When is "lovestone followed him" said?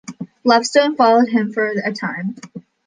0.43-1.53